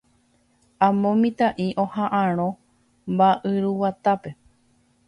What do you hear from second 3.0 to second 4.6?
mba'yruguatápe.